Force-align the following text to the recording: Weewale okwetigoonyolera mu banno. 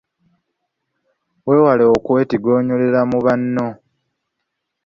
Weewale 1.47 1.83
okwetigoonyolera 1.95 3.01
mu 3.11 3.19
banno. 3.25 3.67